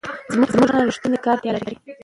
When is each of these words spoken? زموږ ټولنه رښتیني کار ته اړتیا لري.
زموږ 0.33 0.49
ټولنه 0.55 0.79
رښتیني 0.89 1.19
کار 1.25 1.37
ته 1.41 1.45
اړتیا 1.49 1.73
لري. 1.73 1.77